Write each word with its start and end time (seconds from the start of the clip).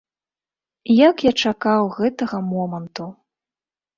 Як 1.09 1.15
я 1.25 1.33
чакаў 1.49 1.83
гэтага 1.97 2.37
моманту! 2.53 3.05